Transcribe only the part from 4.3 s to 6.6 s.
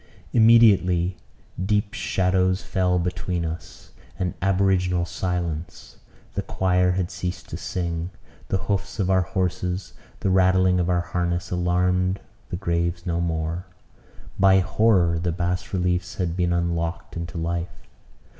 aboriginal silence. The